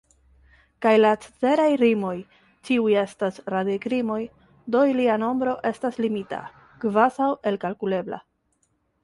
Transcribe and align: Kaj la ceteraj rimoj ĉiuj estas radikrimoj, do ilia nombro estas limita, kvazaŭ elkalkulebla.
Kaj 0.83 0.91
la 1.01 1.09
ceteraj 1.25 1.67
rimoj 1.81 2.13
ĉiuj 2.69 2.95
estas 3.01 3.37
radikrimoj, 3.55 4.17
do 4.77 4.83
ilia 4.95 5.19
nombro 5.25 5.55
estas 5.73 6.01
limita, 6.07 6.41
kvazaŭ 6.87 7.31
elkalkulebla. 7.55 8.23